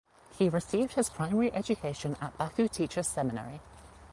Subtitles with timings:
[0.35, 3.61] He received his primary education at Baku Teachers Seminary.